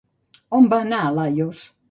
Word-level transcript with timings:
On 0.61 0.71
va 0.71 0.79
anar 0.87 1.03
Laios? 1.19 1.63